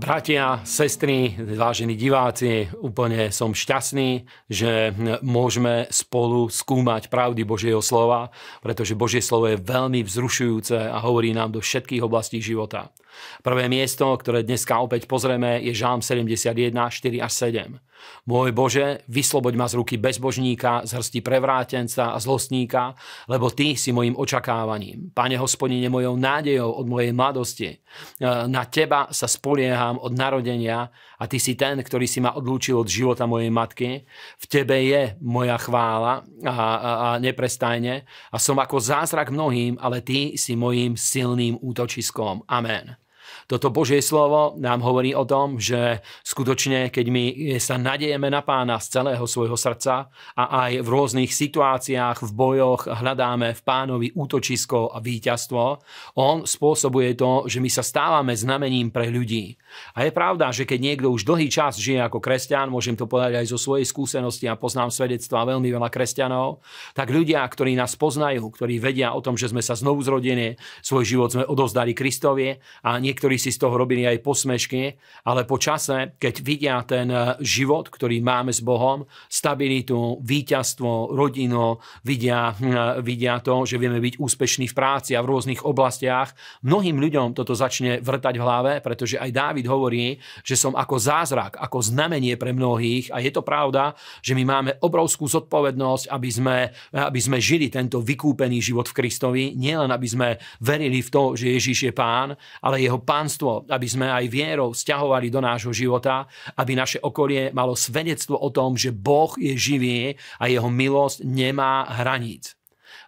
[0.00, 8.32] Bratia, sestry, vážení diváci, úplne som šťastný, že môžeme spolu skúmať pravdy Božieho slova,
[8.64, 12.88] pretože Božie slovo je veľmi vzrušujúce a hovorí nám do všetkých oblastí života.
[13.44, 17.76] Prvé miesto, ktoré dneska opäť pozrieme, je Žálm 71, 4 až 7.
[18.24, 22.96] Môj Bože, vysloboď ma z ruky bezbožníka, z hrsti prevrátenca a zlostníka,
[23.28, 25.12] lebo Ty si mojim očakávaním.
[25.12, 27.76] Pane hospodine, mojou nádejou od mojej mladosti.
[28.24, 29.28] Na Teba sa
[29.90, 34.06] spolieham od narodenia a Ty si ten, ktorý si ma odlúčil od života mojej matky.
[34.38, 40.00] V Tebe je moja chvála a, a, a neprestajne a som ako zázrak mnohým, ale
[40.00, 42.46] Ty si mojim silným útočiskom.
[42.46, 42.96] Amen.
[43.50, 47.24] Toto Božie slovo nám hovorí o tom, že skutočne, keď my
[47.58, 50.06] sa nadejeme na pána z celého svojho srdca
[50.38, 55.82] a aj v rôznych situáciách, v bojoch hľadáme v pánovi útočisko a víťazstvo,
[56.22, 59.58] on spôsobuje to, že my sa stávame znamením pre ľudí.
[59.98, 63.42] A je pravda, že keď niekto už dlhý čas žije ako kresťan, môžem to povedať
[63.42, 66.62] aj zo svojej skúsenosti a poznám svedectva veľmi veľa kresťanov,
[66.94, 70.54] tak ľudia, ktorí nás poznajú, ktorí vedia o tom, že sme sa znovu zrodení,
[70.86, 72.54] svoj život sme odozdali Kristovi
[72.86, 77.40] a niektorí si z toho robili aj posmešky, ale po čase, keď vidia ten eh,
[77.40, 84.20] život, ktorý máme s Bohom, stabilitu, víťazstvo, rodinu, vidia, eh, vidia to, že vieme byť
[84.20, 89.16] úspešní v práci a v rôznych oblastiach, mnohým ľuďom toto začne vrtať v hlave, pretože
[89.16, 93.14] aj Dávid hovorí, že som ako zázrak, ako znamenie pre mnohých.
[93.14, 96.56] A je to pravda, že my máme obrovskú zodpovednosť, aby sme,
[96.90, 101.54] aby sme žili tento vykúpený život v Kristovi, nielen aby sme verili v to, že
[101.54, 106.26] Ježíš je pán, ale jeho pán pánstvo, aby sme aj vierou stiahovali do nášho života,
[106.58, 111.86] aby naše okolie malo svedectvo o tom, že Boh je živý a jeho milosť nemá
[112.02, 112.58] hraníc.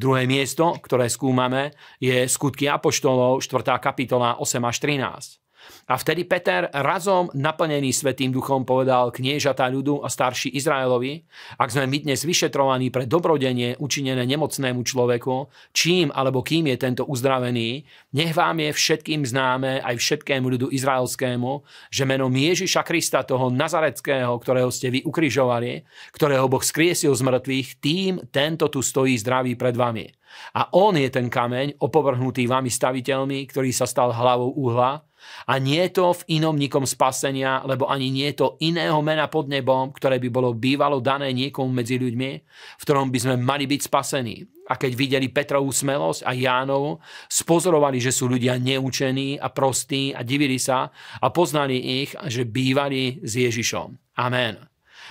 [0.00, 3.76] Druhé miesto, ktoré skúmame, je skutky Apoštolov, 4.
[3.76, 5.45] kapitola 8 až 13.
[5.86, 11.22] A vtedy Peter razom naplnený Svetým duchom povedal kniežatá ľudu a starší Izraelovi,
[11.62, 17.06] ak sme my dnes vyšetrovaní pre dobrodenie učinené nemocnému človeku, čím alebo kým je tento
[17.06, 17.86] uzdravený,
[18.18, 21.62] nech vám je všetkým známe aj všetkému ľudu izraelskému,
[21.94, 27.68] že menom Ježiša Krista, toho Nazareckého, ktorého ste vy ukrižovali, ktorého Boh skriesil z mŕtvych,
[27.78, 30.10] tým tento tu stojí zdravý pred vami.
[30.58, 35.05] A on je ten kameň, opovrhnutý vami staviteľmi, ktorý sa stal hlavou uhla,
[35.46, 39.26] a nie je to v inom nikom spasenia, lebo ani nie je to iného mena
[39.30, 42.30] pod nebom, ktoré by bolo bývalo dané niekomu medzi ľuďmi,
[42.78, 44.36] v ktorom by sme mali byť spasení.
[44.66, 46.98] A keď videli Petrovú smelosť a Jánovu,
[47.30, 50.90] spozorovali, že sú ľudia neučení a prostí a divili sa
[51.22, 54.18] a poznali ich, že bývali s Ježišom.
[54.18, 54.58] Amen.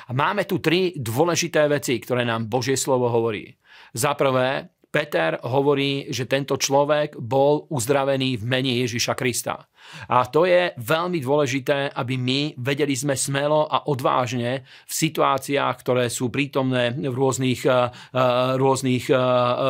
[0.05, 3.47] A máme tu tri dôležité veci, ktoré nám Božie slovo hovorí.
[3.95, 9.67] Za prvé, Peter hovorí, že tento človek bol uzdravený v mene Ježiša Krista.
[10.09, 16.05] A to je veľmi dôležité, aby my vedeli sme smelo a odvážne v situáciách, ktoré
[16.11, 19.17] sú prítomné v rôznych, eh, eh, rôznych, eh,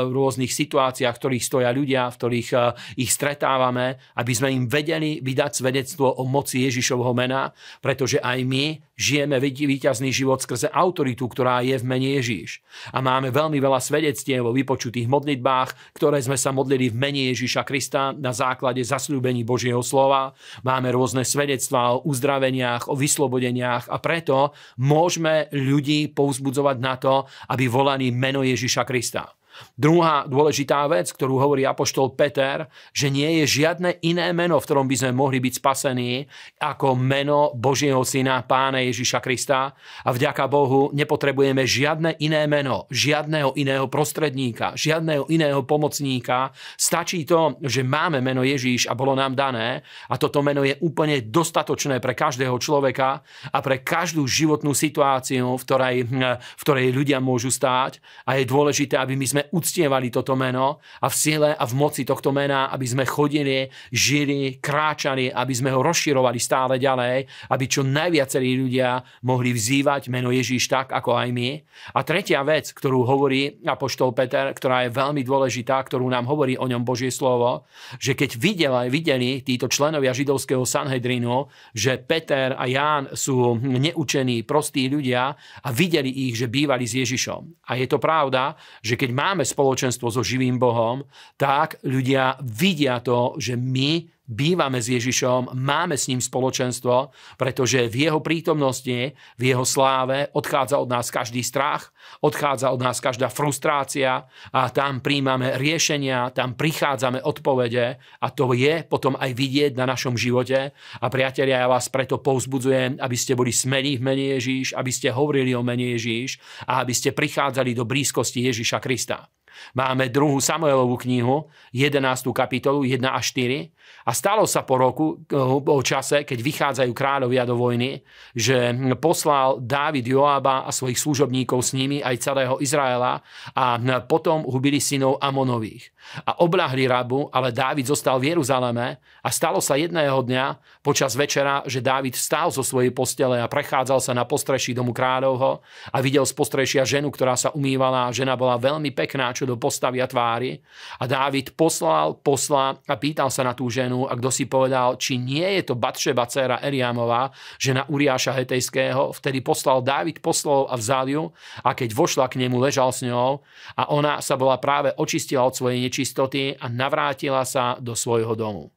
[0.09, 2.49] rôznych situáciách, v ktorých stoja ľudia, v ktorých
[2.97, 8.65] ich stretávame, aby sme im vedeli vydať svedectvo o moci Ježišovho mena, pretože aj my
[8.95, 12.63] žijeme víťazný život skrze autoritu, ktorá je v mene Ježiš.
[12.95, 17.67] A máme veľmi veľa svedectiev o vypočutých modlitbách, ktoré sme sa modlili v mene Ježiša
[17.67, 23.97] Krista na základe zasľúbení Božieho slova slova, máme rôzne svedectvá o uzdraveniach, o vyslobodeniach a
[23.97, 29.33] preto môžeme ľudí povzbudzovať na to, aby volali meno Ježiša Krista.
[29.75, 34.87] Druhá dôležitá vec, ktorú hovorí apoštol Peter, že nie je žiadne iné meno, v ktorom
[34.87, 36.23] by sme mohli byť spasení,
[36.61, 39.73] ako meno Božieho Syna, Pána Ježiša Krista.
[40.05, 46.51] A vďaka Bohu nepotrebujeme žiadne iné meno, žiadneho iného prostredníka, žiadneho iného pomocníka.
[46.75, 51.21] Stačí to, že máme meno Ježíš a bolo nám dané a toto meno je úplne
[51.25, 55.97] dostatočné pre každého človeka a pre každú životnú situáciu, v ktorej,
[56.35, 57.99] v ktorej ľudia môžu stáť.
[58.27, 62.07] A je dôležité, aby my sme uctievali toto meno a v sile a v moci
[62.07, 67.83] tohto mena, aby sme chodili, žili, kráčali, aby sme ho rozširovali stále ďalej, aby čo
[67.83, 71.49] najviacerí ľudia mohli vzývať meno Ježíš tak, ako aj my.
[71.97, 76.69] A tretia vec, ktorú hovorí apoštol Peter, ktorá je veľmi dôležitá, ktorú nám hovorí o
[76.69, 77.67] ňom Božie slovo,
[77.99, 84.87] že keď videli, videli títo členovia židovského Sanhedrinu, že Peter a Ján sú neučení, prostí
[84.87, 87.67] ľudia a videli ich, že bývali s Ježišom.
[87.67, 91.03] A je to pravda, že keď máme spoločenstvo so živým Bohom,
[91.35, 98.09] tak ľudia vidia to, že my bývame s Ježišom, máme s ním spoločenstvo, pretože v
[98.09, 101.93] jeho prítomnosti, v jeho sláve odchádza od nás každý strach,
[102.25, 108.81] odchádza od nás každá frustrácia a tam príjmame riešenia, tam prichádzame odpovede a to je
[108.85, 110.73] potom aj vidieť na našom živote.
[110.73, 115.13] A priatelia, ja vás preto povzbudzujem, aby ste boli smelí v mene Ježíš, aby ste
[115.13, 119.29] hovorili o mene Ježíš a aby ste prichádzali do blízkosti Ježíša Krista.
[119.73, 122.01] Máme druhú Samuelovú knihu, 11.
[122.35, 123.71] kapitolu, 1 až 4.
[124.05, 128.01] A stalo sa po roku, o čase, keď vychádzajú kráľovia do vojny,
[128.33, 133.21] že poslal Dávid Joába a svojich služobníkov s nimi, aj celého Izraela
[133.53, 135.89] a potom hubili synov Amonových.
[136.21, 140.45] A oblahli Rabu, ale Dávid zostal v Jeruzaleme a stalo sa jedného dňa
[140.85, 145.65] počas večera, že Dávid vstal zo svojej postele a prechádzal sa na postreší domu kráľovho
[145.89, 148.13] a videl z postrešia ženu, ktorá sa umývala.
[148.13, 150.57] Žena bola veľmi pekná, čo do postavy a tvári.
[150.99, 155.21] A Dávid poslal posla a pýtal sa na tú ženu a kto si povedal, či
[155.21, 157.31] nie je to Batšeba, dcera Eriamová,
[157.61, 159.13] žena Uriáša Hetejského.
[159.15, 161.23] Vtedy poslal Dávid poslov a vzal ju
[161.61, 163.45] a keď vošla k nemu, ležal s ňou
[163.77, 168.75] a ona sa bola práve očistila od svojej nečistoty a navrátila sa do svojho domu.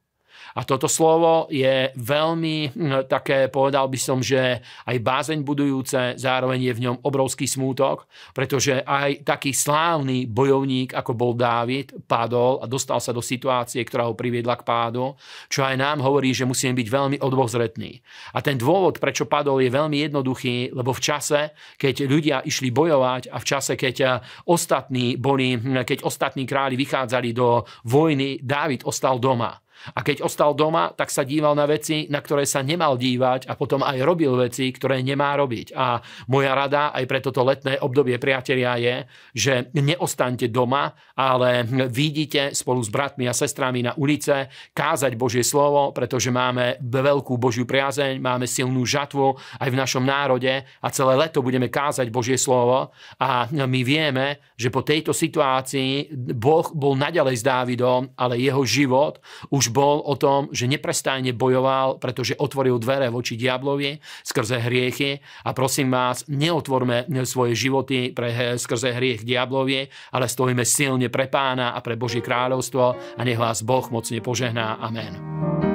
[0.57, 6.71] A toto slovo je veľmi hm, také, povedal by som, že aj bázeň budujúce, zároveň
[6.71, 12.65] je v ňom obrovský smútok, pretože aj taký slávny bojovník, ako bol Dávid, padol a
[12.65, 15.13] dostal sa do situácie, ktorá ho priviedla k pádu,
[15.47, 18.01] čo aj nám hovorí, že musíme byť veľmi odvozretní.
[18.33, 23.29] A ten dôvod, prečo padol, je veľmi jednoduchý, lebo v čase, keď ľudia išli bojovať
[23.29, 24.09] a v čase, keď eh,
[24.49, 29.59] ostatní boli, hm, keď ostatní králi vychádzali do vojny, Dávid ostal doma.
[29.95, 33.55] A keď ostal doma, tak sa díval na veci, na ktoré sa nemal dívať a
[33.55, 35.73] potom aj robil veci, ktoré nemá robiť.
[35.75, 35.99] A
[36.29, 38.95] moja rada aj pre toto letné obdobie priatelia je,
[39.33, 45.91] že neostaňte doma, ale vidíte spolu s bratmi a sestrami na ulice kázať Božie slovo,
[45.95, 51.39] pretože máme veľkú Božiu priazeň, máme silnú žatvu aj v našom národe a celé leto
[51.39, 57.43] budeme kázať Božie slovo a my vieme, že po tejto situácii Boh bol naďalej s
[57.45, 63.37] Dávidom, ale jeho život už bol o tom, že neprestajne bojoval, pretože otvoril dvere voči
[63.37, 70.65] diablovi skrze hriechy a prosím vás, neotvorme svoje životy pre, skrze hriech diablovi, ale stojíme
[70.65, 72.85] silne pre pána a pre Božie kráľovstvo
[73.17, 74.81] a nech vás Boh mocne požehná.
[74.81, 75.68] Amen.